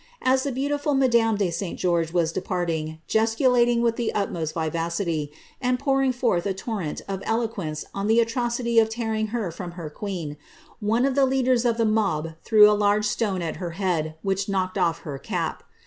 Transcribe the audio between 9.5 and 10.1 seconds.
from her